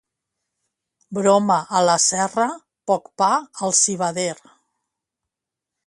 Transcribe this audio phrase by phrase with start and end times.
[1.17, 2.47] Broma a la serra,
[2.93, 3.31] poc pa
[3.69, 4.33] al civader.